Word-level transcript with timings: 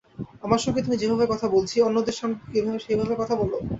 আমার 0.43 0.59
সঙ্গে 0.59 0.81
তুমি 0.81 0.97
যেভাবে 0.97 1.25
কথা 1.29 1.47
বলছি, 1.47 1.75
অন্যদের 1.81 2.15
সঙ্গেও 2.17 2.39
কি 2.45 2.83
সেইভাবে 2.85 3.13
কথা 3.21 3.33
বল। 3.35 3.51